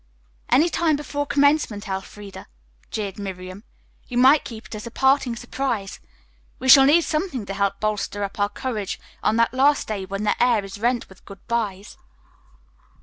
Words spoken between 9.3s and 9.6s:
that